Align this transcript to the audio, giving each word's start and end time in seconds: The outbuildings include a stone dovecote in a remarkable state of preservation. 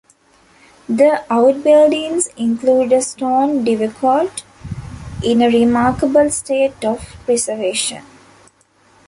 The 0.89 1.23
outbuildings 1.29 2.25
include 2.35 2.91
a 2.91 3.03
stone 3.03 3.63
dovecote 3.63 4.41
in 5.23 5.43
a 5.43 5.47
remarkable 5.47 6.31
state 6.31 6.83
of 6.83 7.05
preservation. 7.25 8.01